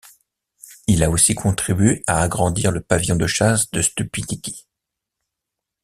[0.87, 4.65] Il a aussi contribué à agrandire le Pavillon de chasse de Stupinigi.